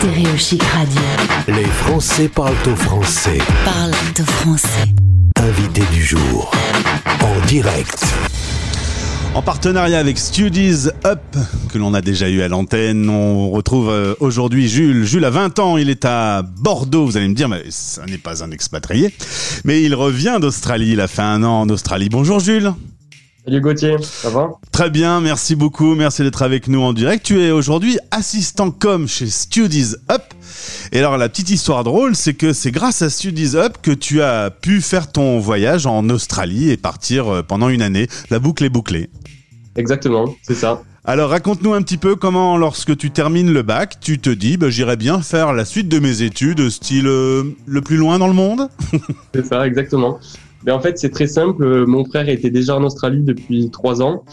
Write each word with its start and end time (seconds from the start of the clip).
Stéréo 0.00 0.34
Chic 0.38 0.62
Radio. 0.62 1.02
Les 1.46 1.66
Français 1.66 2.28
parlent 2.28 2.54
au 2.66 2.74
français. 2.74 3.36
Parle 3.66 3.90
de 4.16 4.22
français. 4.22 4.88
Invité 5.36 5.82
du 5.92 6.02
jour. 6.02 6.50
En 7.20 7.46
direct. 7.46 8.02
En 9.34 9.42
partenariat 9.42 9.98
avec 9.98 10.16
Studies 10.16 10.88
Up, 11.04 11.20
que 11.70 11.76
l'on 11.76 11.92
a 11.92 12.00
déjà 12.00 12.30
eu 12.30 12.40
à 12.40 12.48
l'antenne, 12.48 13.10
on 13.10 13.50
retrouve 13.50 13.90
euh, 13.90 14.14
aujourd'hui 14.20 14.70
Jules. 14.70 15.04
Jules 15.04 15.26
a 15.26 15.30
20 15.30 15.58
ans, 15.58 15.76
il 15.76 15.90
est 15.90 16.06
à 16.06 16.40
Bordeaux. 16.44 17.04
Vous 17.04 17.18
allez 17.18 17.28
me 17.28 17.34
dire, 17.34 17.50
mais 17.50 17.64
ça 17.68 18.06
n'est 18.06 18.16
pas 18.16 18.42
un 18.42 18.52
expatrié. 18.52 19.14
Mais 19.64 19.82
il 19.82 19.94
revient 19.94 20.38
d'Australie, 20.40 20.92
il 20.92 21.00
a 21.02 21.08
fait 21.08 21.20
un 21.20 21.42
an 21.42 21.60
en 21.60 21.68
Australie. 21.68 22.08
Bonjour 22.08 22.40
Jules. 22.40 22.72
Salut 23.50 23.62
Gauthier, 23.62 23.96
ça 24.00 24.30
va? 24.30 24.52
Très 24.70 24.90
bien, 24.90 25.20
merci 25.20 25.56
beaucoup, 25.56 25.96
merci 25.96 26.22
d'être 26.22 26.42
avec 26.42 26.68
nous 26.68 26.82
en 26.82 26.92
direct. 26.92 27.26
Tu 27.26 27.40
es 27.42 27.50
aujourd'hui 27.50 27.98
assistant 28.12 28.70
com 28.70 29.08
chez 29.08 29.26
Studies 29.26 29.96
Up. 30.08 30.22
Et 30.92 31.00
alors 31.00 31.18
la 31.18 31.28
petite 31.28 31.50
histoire 31.50 31.82
drôle, 31.82 32.14
c'est 32.14 32.34
que 32.34 32.52
c'est 32.52 32.70
grâce 32.70 33.02
à 33.02 33.10
Studies 33.10 33.56
Up 33.56 33.78
que 33.82 33.90
tu 33.90 34.22
as 34.22 34.50
pu 34.50 34.80
faire 34.80 35.10
ton 35.10 35.40
voyage 35.40 35.84
en 35.84 36.08
Australie 36.10 36.70
et 36.70 36.76
partir 36.76 37.26
euh, 37.26 37.42
pendant 37.42 37.68
une 37.68 37.82
année. 37.82 38.06
La 38.30 38.38
boucle 38.38 38.62
est 38.62 38.68
bouclée. 38.68 39.10
Exactement, 39.74 40.32
c'est 40.42 40.54
ça. 40.54 40.82
Alors 41.04 41.30
raconte-nous 41.30 41.74
un 41.74 41.82
petit 41.82 41.96
peu 41.96 42.14
comment, 42.14 42.56
lorsque 42.56 42.96
tu 42.96 43.10
termines 43.10 43.52
le 43.52 43.62
bac, 43.62 43.96
tu 44.00 44.20
te 44.20 44.30
dis, 44.30 44.58
bah, 44.58 44.70
j'irai 44.70 44.96
bien 44.96 45.22
faire 45.22 45.54
la 45.54 45.64
suite 45.64 45.88
de 45.88 45.98
mes 45.98 46.22
études, 46.22 46.70
style 46.70 47.08
euh, 47.08 47.42
le 47.66 47.80
plus 47.80 47.96
loin 47.96 48.20
dans 48.20 48.28
le 48.28 48.32
monde 48.32 48.68
C'est 49.34 49.44
ça, 49.44 49.66
exactement. 49.66 50.20
Mais 50.64 50.72
en 50.72 50.80
fait, 50.80 50.98
c'est 50.98 51.10
très 51.10 51.26
simple. 51.26 51.86
Mon 51.86 52.04
frère 52.04 52.28
était 52.28 52.50
déjà 52.50 52.76
en 52.76 52.84
Australie 52.84 53.22
depuis 53.22 53.70
trois 53.70 54.02
ans. 54.02 54.24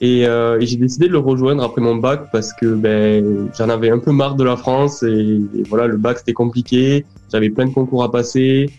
Et, 0.00 0.26
euh, 0.26 0.58
et 0.60 0.66
j'ai 0.66 0.76
décidé 0.76 1.06
de 1.06 1.12
le 1.12 1.18
rejoindre 1.18 1.62
après 1.62 1.80
mon 1.80 1.94
bac 1.94 2.22
parce 2.32 2.52
que 2.52 2.74
ben, 2.74 3.48
j'en 3.56 3.68
avais 3.68 3.90
un 3.90 3.98
peu 3.98 4.10
marre 4.12 4.34
de 4.34 4.44
la 4.44 4.56
France. 4.56 5.02
Et, 5.02 5.40
et 5.54 5.62
voilà, 5.68 5.86
le 5.86 5.96
bac, 5.96 6.18
c'était 6.18 6.32
compliqué. 6.32 7.04
J'avais 7.30 7.50
plein 7.50 7.66
de 7.66 7.72
concours 7.72 8.02
à 8.02 8.10
passer. 8.10 8.70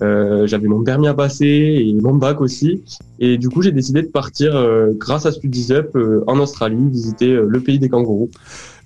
Euh, 0.00 0.46
j'avais 0.46 0.66
mon 0.66 0.82
permis 0.82 1.06
à 1.06 1.14
passer 1.14 1.46
et 1.46 1.94
mon 2.00 2.14
bac 2.14 2.40
aussi. 2.40 2.82
Et 3.20 3.38
du 3.38 3.48
coup, 3.48 3.62
j'ai 3.62 3.70
décidé 3.70 4.02
de 4.02 4.08
partir 4.08 4.56
euh, 4.56 4.90
grâce 4.96 5.26
à 5.26 5.30
Studies 5.32 5.68
Up 5.72 5.90
euh, 5.94 6.24
en 6.26 6.40
Australie, 6.40 6.88
visiter 6.90 7.30
euh, 7.30 7.46
le 7.48 7.60
pays 7.60 7.78
des 7.78 7.88
kangourous. 7.88 8.30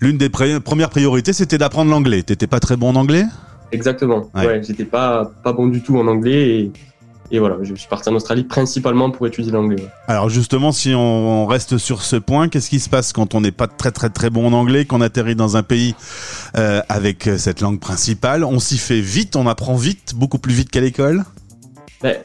L'une 0.01 0.19
des 0.19 0.29
pré- 0.29 0.61
premières 0.61 0.91
priorités, 0.91 1.33
c'était 1.33 1.57
d'apprendre 1.57 1.91
l'anglais. 1.91 2.23
T'étais 2.23 2.49
pas 2.49 2.61
très 2.61 2.77
bon 2.77 2.89
en 2.91 2.97
anglais? 2.97 3.25
Exactement. 3.73 4.31
Ouais. 4.35 4.47
Ouais, 4.47 4.63
j'étais 4.63 4.85
pas 4.85 5.33
pas 5.43 5.53
bon 5.55 5.69
du 5.69 5.81
tout 5.83 5.97
en 5.97 6.07
anglais 6.07 6.59
et, 6.59 6.73
et 7.31 7.39
voilà, 7.39 7.57
je 7.63 7.75
suis 7.75 7.89
parti 7.89 8.09
en 8.09 8.15
Australie 8.15 8.45
principalement 8.45 9.11
pour 9.11 9.27
étudier 9.27 9.53
l'anglais. 9.53 9.85
Alors 10.09 10.29
justement, 10.29 10.73
si 10.73 10.95
on 10.95 11.47
reste 11.47 11.79
sur 11.79 12.03
ce 12.03 12.17
point, 12.17 12.49
qu'est-ce 12.49 12.71
qui 12.71 12.81
se 12.81 12.89
passe 12.89 13.13
quand 13.13 13.35
on 13.35 13.41
n'est 13.41 13.53
pas 13.53 13.67
très 13.67 13.91
très 13.91 14.11
très 14.11 14.31
bon 14.31 14.47
en 14.47 14.53
anglais, 14.53 14.85
qu'on 14.85 15.01
atterrit 15.01 15.37
dans 15.37 15.57
un 15.57 15.63
pays 15.63 15.95
euh, 16.57 16.81
avec 16.89 17.27
euh, 17.27 17.39
cette 17.39 17.61
langue 17.61 17.81
principale? 17.81 18.45
On 18.45 18.59
s'y 18.59 18.79
fait 18.79 19.01
vite, 19.01 19.37
on 19.37 19.47
apprend 19.47 19.77
vite, 19.77 20.15
beaucoup 20.15 20.39
plus 20.39 20.55
vite 20.55 20.71
qu'à 20.71 20.81
l'école? 20.81 21.25
Ben, 22.03 22.17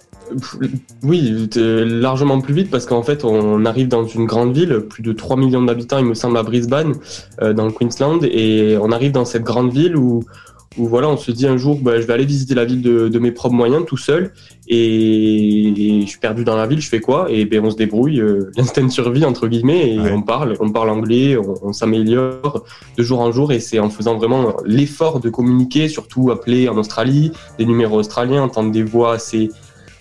oui, 1.04 1.50
euh, 1.58 1.86
largement 1.86 2.40
plus 2.42 2.54
vite 2.54 2.70
parce 2.70 2.86
qu'en 2.86 3.04
fait, 3.04 3.26
on 3.26 3.66
arrive 3.66 3.88
dans 3.88 4.06
une 4.06 4.26
grande 4.26 4.54
ville, 4.54 4.82
plus 4.90 5.04
de 5.04 5.12
3 5.12 5.38
millions 5.38 5.64
d'habitants, 5.64 5.98
il 5.98 6.06
me 6.06 6.14
semble, 6.14 6.38
à 6.38 6.44
Brisbane, 6.44 6.96
euh, 7.42 7.54
dans 7.54 7.66
le 7.66 7.72
Queensland, 7.72 8.20
et 8.24 8.78
on 8.82 8.92
arrive 8.92 9.12
dans 9.12 9.26
cette 9.26 9.44
grande 9.44 9.72
ville 9.72 9.96
où, 9.96 10.24
où 10.78 10.88
voilà, 10.88 11.10
on 11.10 11.18
se 11.18 11.32
dit 11.32 11.46
un 11.48 11.58
jour, 11.58 11.78
ben, 11.82 12.00
je 12.00 12.08
vais 12.08 12.14
aller 12.14 12.26
visiter 12.26 12.56
la 12.56 12.64
ville 12.64 12.82
de, 12.82 13.10
de 13.10 13.20
mes 13.20 13.32
propres 13.32 13.56
moyens, 13.56 13.84
tout 13.86 13.98
seul, 13.98 14.32
et, 14.68 15.98
et 15.98 16.02
je 16.02 16.06
suis 16.08 16.20
perdu 16.20 16.44
dans 16.46 16.56
la 16.56 16.66
ville, 16.68 16.80
je 16.82 16.88
fais 16.88 17.00
quoi? 17.02 17.28
Et 17.30 17.46
ben, 17.46 17.64
on 17.66 17.72
se 17.72 17.76
débrouille, 17.76 18.20
euh, 18.22 18.50
l'instinct 18.58 18.84
de 18.86 18.92
survie 18.92 19.26
entre 19.26 19.48
guillemets, 19.48 19.96
et 19.96 20.00
Ouais. 20.00 20.12
on 20.14 20.22
parle, 20.22 20.56
on 20.60 20.70
parle 20.72 20.90
anglais, 20.90 21.38
on, 21.38 21.56
on 21.62 21.74
s'améliore 21.74 22.64
de 22.98 23.04
jour 23.04 23.20
en 23.20 23.32
jour, 23.32 23.52
et 23.52 23.60
c'est 23.60 23.80
en 23.80 23.90
faisant 23.90 24.18
vraiment 24.18 24.54
l'effort 24.66 25.20
de 25.20 25.30
communiquer, 25.30 25.88
surtout 25.90 26.32
appeler 26.32 26.70
en 26.70 26.78
Australie, 26.78 27.32
des 27.58 27.66
numéros 27.66 28.00
australiens, 28.00 28.44
entendre 28.44 28.72
des 28.72 28.84
voix 28.84 29.14
assez 29.16 29.50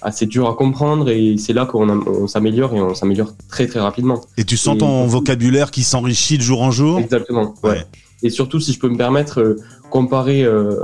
assez 0.03 0.25
dur 0.25 0.49
à 0.49 0.55
comprendre 0.55 1.11
et 1.11 1.37
c'est 1.37 1.53
là 1.53 1.67
qu'on 1.67 2.27
s'améliore 2.27 2.75
et 2.75 2.81
on 2.81 2.95
s'améliore 2.95 3.35
très 3.51 3.67
très 3.67 3.81
rapidement. 3.81 4.19
Et 4.39 4.45
tu 4.45 4.57
sens 4.57 4.77
Et- 4.77 4.79
ton 4.79 5.05
vocabulaire 5.07 5.71
qui 5.71 5.83
s'enrichit 5.83 6.39
de 6.39 6.43
jour 6.43 6.63
en 6.63 6.71
jour? 6.71 6.99
Exactement. 7.01 7.55
Ouais. 7.63 7.71
Ouais. 7.71 7.85
Et 8.23 8.31
surtout, 8.31 8.61
si 8.61 8.73
je 8.73 8.79
peux 8.79 8.89
me 8.89 8.97
permettre, 8.97 9.41
euh, 9.41 9.57
comparer 9.91 10.45
euh, 10.45 10.77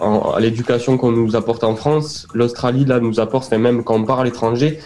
à 0.00 0.40
l'éducation 0.40 0.96
qu'on 0.96 1.12
nous 1.12 1.36
apporte 1.36 1.64
en 1.64 1.76
France, 1.76 2.26
l'Australie 2.34 2.84
là 2.84 3.00
nous 3.00 3.20
apporte, 3.20 3.50
même 3.52 3.84
quand 3.84 3.96
on 3.96 4.04
part 4.04 4.20
à 4.20 4.24
l'étranger, 4.24 4.78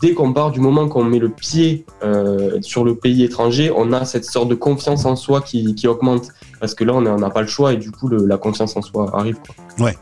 dès 0.00 0.14
qu'on 0.14 0.32
part, 0.32 0.50
du 0.50 0.60
moment 0.60 0.88
qu'on 0.88 1.04
met 1.04 1.18
le 1.18 1.28
pied 1.28 1.84
euh, 2.02 2.58
sur 2.62 2.84
le 2.84 2.94
pays 2.94 3.22
étranger, 3.22 3.72
on 3.74 3.92
a 3.92 4.04
cette 4.04 4.24
sorte 4.24 4.48
de 4.48 4.54
confiance 4.54 5.04
en 5.04 5.16
soi 5.16 5.40
qui, 5.40 5.74
qui 5.74 5.86
augmente 5.86 6.28
parce 6.58 6.74
que 6.74 6.84
là 6.84 6.94
on 6.94 7.02
n'a 7.02 7.30
pas 7.30 7.42
le 7.42 7.46
choix 7.46 7.74
et 7.74 7.76
du 7.76 7.90
coup 7.90 8.08
la 8.08 8.38
confiance 8.38 8.76
en 8.76 8.82
soi 8.82 9.10
arrive. 9.14 9.36
Quoi. 9.78 9.92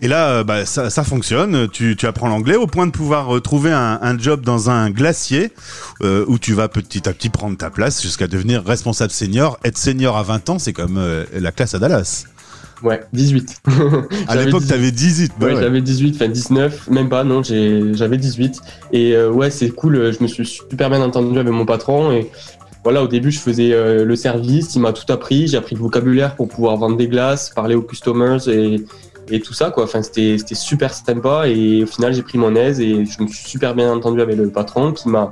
Et 0.00 0.06
là, 0.06 0.28
euh, 0.28 0.44
bah, 0.44 0.64
ça, 0.64 1.04
fonctionne. 1.04 1.68
Tu, 1.68 1.96
tu 1.96 2.06
apprends 2.06 2.28
l'anglais 2.28 2.54
au 2.54 2.68
point 2.68 2.86
de 2.86 2.92
pouvoir 2.92 3.36
euh, 3.36 3.40
trouver 3.40 3.72
un, 3.72 4.18
job 4.18 4.42
dans 4.42 4.70
un 4.70 4.90
glacier 4.90 5.50
où 6.00 6.38
tu 6.38 6.52
vas 6.52 6.68
petit 6.68 7.08
à 7.08 7.12
petit 7.12 7.30
prendre 7.30 7.56
ta 7.56 7.70
place 7.70 8.00
jusqu'à 8.00 8.28
devenir 8.28 8.64
responsable 8.64 9.10
senior. 9.10 9.58
Être 9.64 9.76
senior 9.76 10.16
à 10.16 10.22
20 10.22 10.50
ans, 10.50 10.58
c'est 10.58 10.72
comme 10.72 11.00
la 11.32 11.52
classe 11.52 11.74
à 11.74 11.78
Dallas. 11.78 12.26
Ouais, 12.84 13.00
18. 13.14 13.62
À 14.28 14.36
l'époque, 14.36 14.60
18. 14.60 14.68
t'avais 14.68 14.90
18. 14.92 15.32
bah 15.40 15.46
Ouais, 15.46 15.54
ouais. 15.54 15.60
j'avais 15.62 15.80
18, 15.80 16.14
enfin 16.16 16.28
19, 16.28 16.90
même 16.90 17.08
pas, 17.08 17.24
non, 17.24 17.42
j'ai- 17.42 17.94
j'avais 17.94 18.18
18. 18.18 18.60
Et 18.92 19.14
euh, 19.16 19.30
ouais, 19.30 19.50
c'est 19.50 19.70
cool, 19.70 19.96
euh, 19.96 20.12
je 20.12 20.22
me 20.22 20.28
suis 20.28 20.44
super 20.46 20.90
bien 20.90 21.00
entendu 21.00 21.38
avec 21.38 21.52
mon 21.52 21.64
patron. 21.64 22.12
Et 22.12 22.30
voilà, 22.84 23.02
au 23.02 23.08
début, 23.08 23.30
je 23.30 23.38
faisais 23.40 23.72
euh, 23.72 24.04
le 24.04 24.16
service, 24.16 24.74
il 24.74 24.80
m'a 24.80 24.92
tout 24.92 25.10
appris, 25.10 25.48
j'ai 25.48 25.56
appris 25.56 25.74
le 25.74 25.80
vocabulaire 25.80 26.36
pour 26.36 26.48
pouvoir 26.48 26.76
vendre 26.76 26.96
des 26.98 27.08
glaces, 27.08 27.48
parler 27.50 27.74
aux 27.74 27.80
customers 27.82 28.46
et, 28.48 28.84
et 29.30 29.40
tout 29.40 29.54
ça, 29.54 29.70
quoi. 29.70 29.84
Enfin, 29.84 30.02
c'était 30.02 30.36
c'était 30.36 30.54
super 30.54 30.92
sympa. 30.92 31.48
Et 31.48 31.84
au 31.84 31.86
final, 31.86 32.12
j'ai 32.12 32.22
pris 32.22 32.36
mon 32.36 32.54
aise 32.54 32.80
et 32.80 33.06
je 33.06 33.22
me 33.22 33.28
suis 33.28 33.48
super 33.48 33.74
bien 33.74 33.90
entendu 33.90 34.20
avec 34.20 34.36
le 34.36 34.50
patron 34.50 34.92
qui 34.92 35.08
m'a 35.08 35.30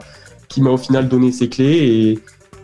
qui 0.49 0.63
m'a 0.63 0.71
au 0.71 0.79
final 0.79 1.07
donné 1.09 1.33
ses 1.33 1.49
clés 1.51 1.79
et, 1.83 2.19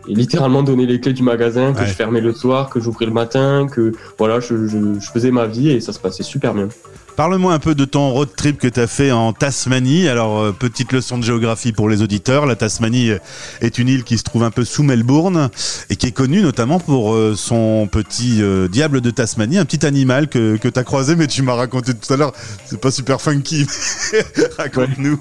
et 0.07 0.13
littéralement 0.13 0.63
donné 0.63 0.85
les 0.85 0.99
clés 0.99 1.13
du 1.13 1.23
magasin 1.23 1.73
que 1.73 1.79
Ouais. 1.79 1.87
je 1.87 1.93
fermais 1.93 2.21
le 2.21 2.33
soir, 2.33 2.69
que 2.69 2.79
j'ouvrais 2.79 3.05
le 3.05 3.11
matin, 3.11 3.67
que 3.71 3.91
voilà, 4.17 4.39
je, 4.39 4.67
je, 4.67 4.77
je 4.99 5.11
faisais 5.11 5.31
ma 5.31 5.45
vie 5.45 5.69
et 5.69 5.81
ça 5.81 5.93
se 5.93 5.99
passait 5.99 6.23
super 6.23 6.53
bien. 6.53 6.69
Parle-moi 7.15 7.51
un 7.53 7.59
peu 7.59 7.75
de 7.75 7.83
ton 7.83 8.11
road 8.11 8.29
trip 8.33 8.57
que 8.59 8.67
tu 8.69 8.79
as 8.79 8.87
fait 8.87 9.11
en 9.11 9.33
Tasmanie. 9.33 10.07
Alors, 10.07 10.39
euh, 10.39 10.51
petite 10.53 10.93
leçon 10.93 11.17
de 11.17 11.23
géographie 11.23 11.73
pour 11.73 11.89
les 11.89 12.01
auditeurs. 12.01 12.45
La 12.45 12.55
Tasmanie 12.55 13.11
euh, 13.11 13.17
est 13.59 13.77
une 13.77 13.89
île 13.89 14.05
qui 14.05 14.17
se 14.17 14.23
trouve 14.23 14.43
un 14.43 14.51
peu 14.51 14.63
sous 14.63 14.83
Melbourne 14.83 15.49
et 15.89 15.97
qui 15.97 16.07
est 16.07 16.11
connue 16.13 16.41
notamment 16.41 16.79
pour 16.79 17.13
euh, 17.13 17.33
son 17.35 17.89
petit 17.91 18.41
euh, 18.41 18.69
diable 18.69 19.01
de 19.01 19.09
Tasmanie, 19.11 19.57
un 19.57 19.65
petit 19.65 19.85
animal 19.85 20.29
que, 20.29 20.55
que 20.55 20.69
tu 20.69 20.79
as 20.79 20.83
croisé, 20.85 21.17
mais 21.17 21.27
tu 21.27 21.41
m'as 21.41 21.55
raconté 21.55 21.91
tout 21.93 22.13
à 22.13 22.15
l'heure. 22.15 22.31
C'est 22.65 22.79
pas 22.79 22.91
super 22.91 23.19
funky. 23.19 23.65
Raconte-nous. 24.57 25.19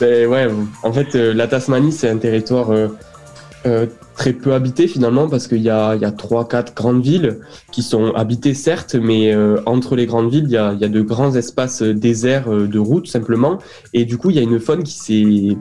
Ben 0.00 0.26
ouais, 0.28 0.48
en 0.82 0.92
fait, 0.92 1.14
la 1.14 1.46
Tasmanie, 1.46 1.92
c'est 1.92 2.08
un 2.10 2.18
territoire 2.18 2.68
euh, 3.66 3.86
très 4.16 4.32
peu 4.32 4.54
habité 4.54 4.88
finalement 4.88 5.28
parce 5.28 5.48
qu'il 5.48 5.60
y 5.60 5.70
a, 5.70 5.94
y 5.96 6.04
a 6.04 6.12
trois, 6.12 6.48
quatre 6.48 6.74
grandes 6.74 7.02
villes 7.02 7.40
qui 7.72 7.82
sont 7.82 8.12
habitées 8.14 8.54
certes, 8.54 8.94
mais 8.94 9.34
euh, 9.34 9.60
entre 9.66 9.96
les 9.96 10.06
grandes 10.06 10.30
villes, 10.30 10.44
il 10.46 10.52
y 10.52 10.56
a, 10.56 10.72
il 10.72 10.80
y 10.80 10.84
a 10.84 10.88
de 10.88 11.02
grands 11.02 11.34
espaces 11.34 11.82
euh, 11.82 11.92
déserts 11.92 12.48
de 12.48 12.78
routes 12.78 13.08
simplement. 13.08 13.58
Et 13.92 14.04
du 14.04 14.16
coup, 14.18 14.30
il 14.30 14.36
y 14.36 14.38
a 14.38 14.42
une 14.42 14.60
faune 14.60 14.82
qui 14.84 14.92
s'est 14.94 15.56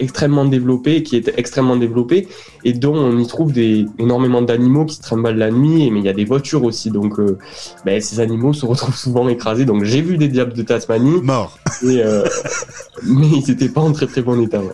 extrêmement 0.00 0.44
développée, 0.44 1.02
qui 1.02 1.16
est 1.16 1.32
extrêmement 1.36 1.76
développée 1.76 2.26
et 2.64 2.72
dont 2.72 2.96
on 2.96 3.18
y 3.18 3.26
trouve 3.26 3.52
des, 3.52 3.86
énormément 3.98 4.42
d'animaux 4.42 4.86
qui 4.86 4.96
se 4.96 5.02
trimballent 5.02 5.36
la 5.36 5.50
nuit, 5.50 5.90
mais 5.90 6.00
il 6.00 6.04
y 6.04 6.08
a 6.08 6.12
des 6.12 6.24
voitures 6.24 6.64
aussi. 6.64 6.90
Donc, 6.90 7.18
euh, 7.18 7.38
ben, 7.84 8.00
ces 8.00 8.20
animaux 8.20 8.52
se 8.52 8.66
retrouvent 8.66 8.96
souvent 8.96 9.28
écrasés. 9.28 9.64
Donc, 9.64 9.84
j'ai 9.84 10.00
vu 10.00 10.18
des 10.18 10.28
diables 10.28 10.54
de 10.54 10.62
Tasmanie. 10.62 11.20
Mort. 11.22 11.58
Et, 11.82 12.02
euh, 12.02 12.24
mais 13.04 13.28
ils 13.28 13.48
n'étaient 13.48 13.68
pas 13.68 13.82
en 13.82 13.92
très 13.92 14.06
très 14.06 14.22
bon 14.22 14.40
état. 14.40 14.60
ouais. 14.60 14.72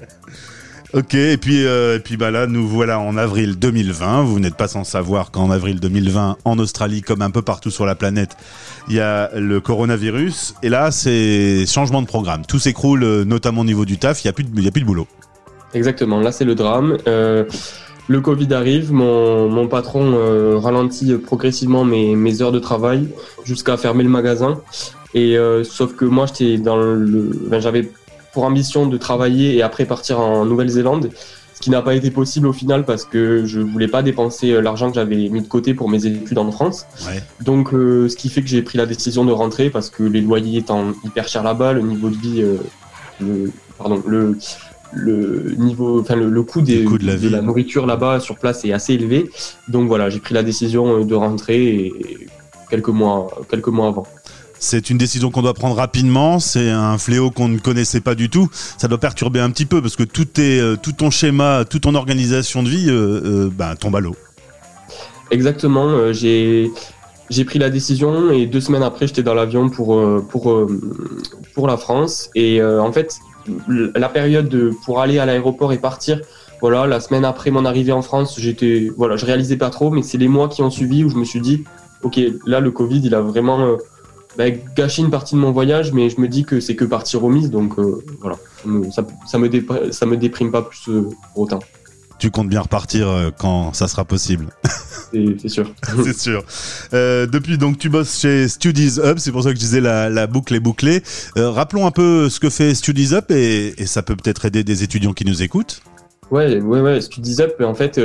Ok, 0.95 1.15
et 1.15 1.37
puis, 1.37 1.67
euh, 1.67 1.97
et 1.97 2.01
puis 2.01 2.17
bah 2.17 2.31
là, 2.31 2.47
nous 2.47 2.67
voilà 2.67 3.01
en 3.01 3.17
avril 3.17 3.59
2020. 3.59 4.23
Vous 4.23 4.39
n'êtes 4.41 4.55
pas 4.57 4.69
sans 4.69 4.85
savoir 4.85 5.31
qu'en 5.31 5.51
avril 5.51 5.81
2020, 5.81 6.37
en 6.45 6.59
Australie, 6.59 7.03
comme 7.03 7.23
un 7.23 7.31
peu 7.31 7.43
partout 7.43 7.71
sur 7.71 7.85
la 7.85 7.95
planète, 7.95 8.37
il 8.89 8.95
y 8.95 9.01
a 9.01 9.31
le 9.37 9.61
coronavirus. 9.61 10.55
Et 10.63 10.69
là, 10.69 10.91
c'est 10.93 11.67
changement 11.67 12.03
de 12.03 12.07
programme. 12.07 12.47
Tout 12.47 12.59
s'écroule, 12.59 13.03
euh, 13.05 13.25
notamment 13.25 13.63
au 13.63 13.65
niveau 13.65 13.85
du 13.85 13.99
taf. 13.99 14.23
Il 14.25 14.29
n'y 14.29 14.31
a, 14.31 14.33
plus 14.33 14.45
de- 14.45 14.67
a 14.67 14.71
plus 14.71 14.81
de 14.83 14.87
boulot. 14.87 15.07
Exactement, 15.75 16.21
là 16.21 16.33
c'est 16.33 16.45
le 16.45 16.55
drame. 16.55 16.97
Euh, 17.09 17.45
le 18.09 18.21
Covid 18.21 18.55
arrive, 18.55 18.93
mon, 18.93 19.51
mon 19.51 19.67
patron 19.67 20.17
ralentit 20.61 21.13
progressivement 21.15 21.85
mes, 21.85 22.15
mes 22.15 22.41
heures 22.41 22.53
de 22.53 22.61
travail 22.61 23.09
jusqu'à 23.45 23.77
fermer 23.77 24.05
le 24.05 24.09
magasin. 24.09 24.61
Et 25.13 25.37
sauf 25.65 25.97
que 25.97 26.05
moi 26.05 26.27
j'étais 26.27 26.57
dans 26.63 26.77
le, 26.77 27.31
j'avais 27.59 27.91
pour 28.37 28.45
ambition 28.45 28.87
de 28.87 28.99
travailler 28.99 29.57
et 29.57 29.63
après 29.63 29.87
partir 29.87 30.21
en 30.21 30.45
Nouvelle-Zélande, 30.45 31.09
ce 31.55 31.61
qui 31.63 31.71
n'a 31.71 31.81
pas 31.81 31.95
été 31.95 32.11
possible 32.11 32.47
au 32.47 32.53
final 32.53 32.85
parce 32.85 33.07
que 33.07 33.47
je 33.47 33.61
voulais 33.61 33.89
pas 33.89 34.03
dépenser 34.03 34.51
euh, 34.51 34.61
l'argent 34.61 34.91
que 34.91 34.97
j'avais 34.97 35.31
mis 35.31 35.41
de 35.41 35.49
côté 35.49 35.73
pour 35.73 35.89
mes 35.89 36.05
études 36.05 36.37
en 36.37 36.53
France. 36.53 36.85
Ouais. 37.07 37.23
Donc 37.41 37.73
euh, 37.73 38.11
ce 38.11 38.17
qui 38.17 38.29
fait 38.29 38.43
que 38.43 38.49
j'ai 38.49 38.61
pris 38.61 38.77
la 38.77 38.85
décision 38.85 39.25
de 39.25 39.33
rentrer 39.33 39.71
parce 39.71 39.89
que 39.89 40.03
les 40.03 40.21
loyers 40.21 40.59
étant 40.59 40.93
hyper 41.03 41.29
chers 41.29 41.45
là-bas, 41.45 41.73
le 41.73 41.81
niveau 41.81 42.11
de 42.11 42.17
vie, 42.17 42.43
euh, 42.43 42.59
le, 43.23 43.51
pardon, 43.79 44.03
le 44.07 44.37
le 44.93 45.55
niveau, 45.57 46.01
enfin 46.01 46.15
le, 46.15 46.29
le 46.29 46.43
coût, 46.43 46.61
des, 46.61 46.83
Le 46.83 46.91
coût 46.91 46.99
de 46.99 47.29
la 47.29 47.41
nourriture 47.41 47.87
là-bas 47.87 48.21
sur 48.21 48.37
place 48.37 48.67
est 48.67 48.73
assez 48.73 48.93
élevé. 48.93 49.31
Donc 49.67 49.89
voilà, 49.89 50.11
j'ai 50.11 50.21
pris 50.21 50.35
la 50.35 50.43
décision 50.43 51.05
de 51.05 51.15
rentrer 51.15 51.87
et, 51.87 52.29
quelques 52.69 52.89
mois, 52.89 53.29
quelques 53.49 53.69
mois 53.69 53.89
avant. 53.89 54.07
C'est 54.59 54.91
une 54.91 54.99
décision 54.99 55.31
qu'on 55.31 55.43
doit 55.43 55.55
prendre 55.55 55.77
rapidement. 55.77 56.39
C'est 56.39 56.71
un 56.71 56.99
fléau 56.99 57.31
qu'on 57.31 57.49
ne 57.49 57.59
connaissait 57.59 58.01
pas 58.01 58.15
du 58.15 58.31
tout. 58.31 58.49
Ça 58.79 58.89
doit 58.89 58.99
perturber 58.99 59.41
un 59.41 59.51
petit 59.51 59.67
peu 59.67 59.83
parce 59.83 59.97
que 59.97 60.03
tout, 60.03 60.41
est, 60.41 60.61
euh, 60.61 60.77
tout 60.77 60.93
ton 60.93 61.11
schéma, 61.11 61.65
toute 61.69 61.83
ton 61.83 61.95
organisation 61.95 62.63
de 62.63 62.69
vie 62.69 62.87
euh, 62.89 63.21
euh, 63.25 63.51
ben, 63.53 63.75
tombe 63.77 63.97
à 63.97 64.01
l'eau. 64.01 64.17
Exactement. 65.31 66.13
j'ai 66.13 66.71
pris 67.45 67.59
la 67.59 67.71
décision 67.71 68.31
et 68.31 68.47
deux 68.47 68.61
semaines 68.61 68.85
après, 68.85 69.09
j'étais 69.09 69.25
dans 69.25 69.35
l'avion 69.35 69.69
pour, 69.69 69.97
la 71.67 71.77
France. 71.77 72.31
Et 72.35 72.63
en 72.63 72.93
fait, 72.93 73.19
la 73.69 74.09
période 74.09 74.49
de, 74.49 74.71
pour 74.85 75.01
aller 75.01 75.19
à 75.19 75.27
l'aéroport 75.27 75.73
et 75.73 75.79
partir, 75.79 76.21
voilà, 76.61 76.87
la 76.87 77.01
semaine 77.01 77.25
après 77.25 77.51
mon 77.51 77.65
arrivée 77.65 77.91
en 77.91 78.03
France, 78.03 78.37
j'étais, 78.39 78.91
voilà, 78.97 79.17
je 79.17 79.27
réalisais 79.27 79.57
pas 79.57 79.71
trop, 79.71 79.91
mais 79.91 80.03
c'est 80.03 80.17
les 80.17 80.29
mois 80.29 80.49
qui 80.49 80.63
ont 80.63 80.71
suivi 80.71 81.03
où 81.03 81.11
je 81.11 81.17
me 81.17 81.25
suis 81.25 81.41
dit, 81.41 81.65
ok, 82.03 82.21
là, 82.47 82.61
le 82.61 82.71
Covid, 82.71 83.01
il 83.05 83.15
a 83.15 83.21
vraiment 83.21 83.77
bah, 84.37 84.45
gâcher 84.51 85.03
une 85.03 85.11
partie 85.11 85.35
de 85.35 85.41
mon 85.41 85.51
voyage, 85.51 85.93
mais 85.93 86.11
je 86.11 86.21
me 86.21 86.29
dis 86.29 86.45
que 86.45 86.61
c'est 86.61 86.77
que 86.77 86.85
partie 86.85 87.17
remise, 87.17 87.51
donc 87.51 87.79
euh, 87.79 88.05
voilà, 88.21 88.37
ça, 88.91 89.07
ça, 89.27 89.39
me 89.39 89.51
ça 89.93 90.07
me 90.07 90.17
déprime 90.17 90.51
pas 90.51 90.63
plus 90.63 90.89
euh, 90.89 91.09
autant. 91.35 91.61
Tu 92.19 92.31
comptes 92.31 92.49
bien 92.49 92.63
repartir 92.63 93.09
euh, 93.09 93.31
quand 93.37 93.75
ça 93.75 93.89
sera 93.89 94.05
possible. 94.05 94.47
C'est 95.13 95.49
sûr. 95.49 95.73
c'est 96.05 96.19
sûr. 96.19 96.45
depuis 96.93 97.59
donc 97.59 97.79
tu 97.79 97.89
bosses 97.89 98.19
chez 98.19 98.49
Studies 98.49 98.99
Hub, 99.03 99.19
c'est 99.19 99.31
pour 99.31 99.45
ça 99.45 99.51
que 99.51 99.55
je 99.55 99.61
disais 99.61 99.81
la, 99.81 100.11
la 100.11 100.27
boucle 100.27 100.53
est 100.55 100.61
bouclée. 100.61 101.01
rappelons 101.37 101.87
un 101.87 101.93
peu 101.93 102.29
ce 102.29 102.41
que 102.41 102.51
fait 102.51 102.75
Studies 102.75 103.15
Up 103.15 103.31
et, 103.31 103.81
et 103.81 103.87
ça 103.87 104.03
peut 104.03 104.17
peut-être 104.17 104.45
aider 104.45 104.65
des 104.65 104.83
étudiants 104.83 105.13
qui 105.13 105.25
nous 105.25 105.43
écoutent. 105.43 105.81
Ouais, 106.33 106.61
ouais, 106.61 106.81
ouais. 106.81 107.01
Studies 107.01 107.41
Up, 107.41 107.55
en 107.61 107.75
fait, 107.75 108.01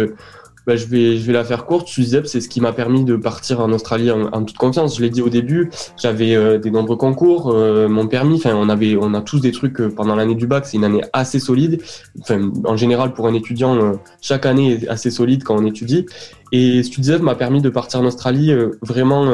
bah, 0.67 0.75
je, 0.75 0.85
vais, 0.85 1.17
je 1.17 1.25
vais 1.25 1.33
la 1.33 1.43
faire 1.43 1.65
courte. 1.65 1.87
Suzep, 1.87 2.27
c'est 2.27 2.41
ce 2.41 2.49
qui 2.49 2.61
m'a 2.61 2.71
permis 2.71 3.03
de 3.03 3.15
partir 3.15 3.59
en 3.61 3.71
Australie 3.71 4.11
en, 4.11 4.43
toute 4.43 4.57
confiance. 4.57 4.97
Je 4.97 5.01
l'ai 5.01 5.09
dit 5.09 5.21
au 5.21 5.29
début, 5.29 5.71
j'avais 5.97 6.35
euh, 6.35 6.57
des 6.57 6.71
nombreux 6.71 6.97
concours, 6.97 7.51
euh, 7.51 7.87
mon 7.87 8.07
permis. 8.07 8.35
Enfin, 8.35 8.53
on 8.55 8.69
avait, 8.69 8.95
on 8.99 9.13
a 9.13 9.21
tous 9.21 9.39
des 9.39 9.51
trucs 9.51 9.79
euh, 9.81 9.89
pendant 9.89 10.15
l'année 10.15 10.35
du 10.35 10.47
bac. 10.47 10.65
C'est 10.65 10.77
une 10.77 10.83
année 10.83 11.01
assez 11.13 11.39
solide. 11.39 11.81
Enfin, 12.21 12.51
en 12.65 12.77
général, 12.77 13.13
pour 13.13 13.27
un 13.27 13.33
étudiant, 13.33 13.93
chaque 14.21 14.45
année 14.45 14.73
est 14.73 14.87
assez 14.87 15.11
solide 15.11 15.43
quand 15.43 15.55
on 15.55 15.65
étudie. 15.65 16.05
Et 16.51 16.83
Studiev 16.83 17.21
m'a 17.21 17.35
permis 17.35 17.61
de 17.61 17.69
partir 17.69 18.01
en 18.01 18.05
Australie 18.05 18.53
vraiment 18.81 19.33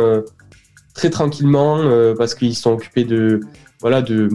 très 0.94 1.10
tranquillement 1.10 1.80
parce 2.18 2.36
qu'ils 2.36 2.56
sont 2.56 2.72
occupés 2.72 3.04
de 3.04 3.42
voilà 3.80 4.02
de, 4.02 4.28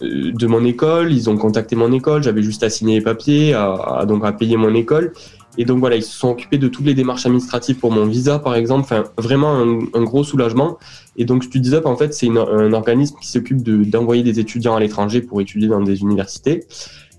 de 0.00 0.46
mon 0.46 0.64
école, 0.64 1.12
ils 1.12 1.28
ont 1.28 1.36
contacté 1.36 1.74
mon 1.76 1.92
école, 1.92 2.22
j'avais 2.22 2.42
juste 2.42 2.62
à 2.62 2.70
signer 2.70 2.98
les 2.98 3.04
papiers, 3.04 3.54
à, 3.54 4.04
donc 4.06 4.24
à 4.24 4.32
payer 4.32 4.56
mon 4.56 4.74
école 4.74 5.12
et 5.56 5.64
donc 5.64 5.78
voilà, 5.78 5.96
ils 5.96 6.02
se 6.02 6.16
sont 6.16 6.30
occupés 6.30 6.58
de 6.58 6.68
toutes 6.68 6.86
les 6.86 6.94
démarches 6.94 7.26
administratives 7.26 7.76
pour 7.76 7.92
mon 7.92 8.06
visa, 8.06 8.38
par 8.38 8.56
exemple. 8.56 8.82
Enfin, 8.82 9.04
vraiment 9.18 9.56
un, 9.60 10.02
gros 10.02 10.24
soulagement. 10.24 10.78
Et 11.16 11.24
donc 11.24 11.44
StudiesUp, 11.44 11.86
en 11.86 11.96
fait, 11.96 12.12
c'est 12.12 12.28
un 12.28 12.72
organisme 12.72 13.16
qui 13.20 13.28
s'occupe 13.28 13.62
d'envoyer 13.62 14.22
des 14.22 14.40
étudiants 14.40 14.74
à 14.74 14.80
l'étranger 14.80 15.20
pour 15.20 15.40
étudier 15.40 15.68
dans 15.68 15.80
des 15.80 16.00
universités. 16.00 16.64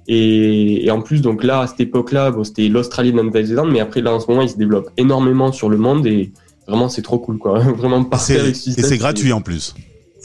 Et, 0.08 0.86
et, 0.86 0.92
en 0.92 1.02
plus, 1.02 1.22
donc 1.22 1.44
là, 1.44 1.62
à 1.62 1.68
cette 1.68 1.80
époque-là, 1.80 2.30
bon, 2.32 2.44
c'était 2.44 2.68
l'Australie 2.68 3.10
et 3.10 3.14
la 3.14 3.24
Nouvelle-Zélande, 3.24 3.72
mais 3.72 3.80
après, 3.80 4.02
là, 4.02 4.14
en 4.14 4.20
ce 4.20 4.28
moment, 4.28 4.44
il 4.44 4.50
se 4.50 4.58
développe 4.58 4.92
énormément 4.98 5.52
sur 5.52 5.68
le 5.68 5.78
monde 5.78 6.06
et 6.06 6.32
vraiment, 6.68 6.90
c'est 6.90 7.02
trop 7.02 7.18
cool, 7.18 7.40
quoi. 7.40 7.58
vraiment 7.78 8.04
parfait 8.04 8.40
avec 8.40 8.56
Et 8.56 8.84
c'est 8.84 8.98
gratuit 8.98 9.34
en 9.34 9.42
plus. 9.42 9.74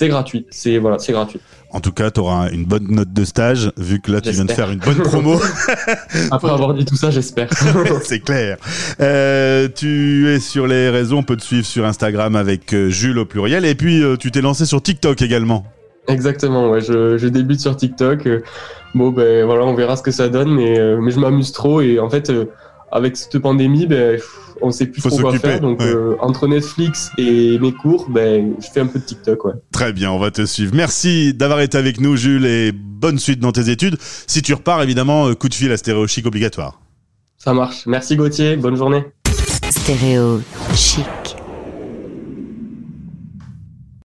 C'est 0.00 0.08
gratuit. 0.08 0.46
C'est 0.48 0.78
voilà, 0.78 0.98
c'est 0.98 1.12
gratuit. 1.12 1.40
En 1.72 1.80
tout 1.80 1.92
cas, 1.92 2.10
tu 2.10 2.20
auras 2.20 2.48
une 2.48 2.64
bonne 2.64 2.86
note 2.88 3.12
de 3.12 3.22
stage, 3.26 3.70
vu 3.76 4.00
que 4.00 4.10
là, 4.10 4.22
tu 4.22 4.30
viens 4.30 4.46
de 4.46 4.50
faire 4.50 4.70
une 4.70 4.78
bonne 4.78 5.02
promo. 5.02 5.38
Après 6.30 6.50
avoir 6.50 6.72
dit 6.72 6.86
tout 6.86 6.96
ça, 6.96 7.10
j'espère. 7.10 7.50
c'est 8.02 8.20
clair. 8.20 8.56
Euh, 9.02 9.68
tu 9.68 10.30
es 10.30 10.40
sur 10.40 10.66
les 10.66 10.88
réseaux, 10.88 11.18
on 11.18 11.22
peut 11.22 11.36
te 11.36 11.42
suivre 11.42 11.66
sur 11.66 11.84
Instagram 11.84 12.34
avec 12.34 12.72
euh, 12.72 12.88
Jules 12.88 13.18
au 13.18 13.26
pluriel, 13.26 13.66
et 13.66 13.74
puis 13.74 14.02
euh, 14.02 14.16
tu 14.16 14.30
t'es 14.30 14.40
lancé 14.40 14.64
sur 14.64 14.80
TikTok 14.80 15.20
également. 15.20 15.66
Exactement, 16.08 16.70
ouais, 16.70 16.80
je, 16.80 17.18
je 17.18 17.28
débute 17.28 17.60
sur 17.60 17.76
TikTok. 17.76 18.26
Bon, 18.94 19.10
ben 19.10 19.44
voilà, 19.44 19.66
on 19.66 19.74
verra 19.74 19.96
ce 19.96 20.02
que 20.02 20.12
ça 20.12 20.30
donne, 20.30 20.50
mais, 20.50 20.78
mais 20.98 21.10
je 21.10 21.20
m'amuse 21.20 21.52
trop, 21.52 21.82
et 21.82 22.00
en 22.00 22.08
fait, 22.08 22.32
avec 22.90 23.16
cette 23.16 23.38
pandémie, 23.38 23.86
ben 23.86 24.20
on 24.62 24.70
sait 24.70 24.86
plus 24.86 25.02
trop 25.02 25.16
quoi 25.18 25.38
faire. 25.38 25.60
Donc 25.60 25.80
euh, 25.80 26.16
entre 26.20 26.46
Netflix 26.46 27.10
et 27.18 27.58
mes 27.58 27.72
cours, 27.72 28.08
ben 28.10 28.54
je 28.60 28.66
fais 28.72 28.80
un 28.80 28.86
peu 28.86 28.98
de 28.98 29.04
TikTok. 29.04 29.44
Ouais. 29.44 29.52
Très 29.72 29.92
bien, 29.92 30.10
on 30.10 30.18
va 30.18 30.30
te 30.30 30.44
suivre. 30.44 30.72
Merci 30.74 31.34
d'avoir 31.34 31.60
été 31.60 31.78
avec 31.78 32.00
nous, 32.00 32.16
Jules, 32.16 32.46
et 32.46 32.72
bonne 32.72 33.18
suite 33.18 33.40
dans 33.40 33.52
tes 33.52 33.70
études. 33.70 33.96
Si 34.00 34.42
tu 34.42 34.54
repars, 34.54 34.82
évidemment, 34.82 35.28
euh, 35.28 35.34
coup 35.34 35.48
de 35.48 35.54
fil 35.54 35.72
à 35.72 35.76
Stéréo 35.76 36.06
Chic 36.06 36.26
obligatoire. 36.26 36.80
Ça 37.38 37.54
marche. 37.54 37.86
Merci 37.86 38.16
Gauthier. 38.16 38.56
Bonne 38.56 38.76
journée. 38.76 39.04
Stéréo 39.70 40.42
Chic. 40.74 41.39